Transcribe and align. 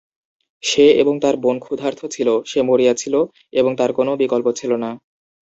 সে 0.63 0.85
এবং 1.01 1.13
তার 1.19 1.35
বোন 1.37 1.55
ক্ষুধার্ত 1.59 2.01
ছিল, 2.07 2.29
সে 2.45 2.59
মরিয়া 2.61 2.93
ছিল, 2.93 3.15
এবং 3.53 3.71
তার 3.75 3.91
কোনও 3.93 4.13
বিকল্প 4.15 4.47
ছিল 4.51 4.71
না। 4.75 4.91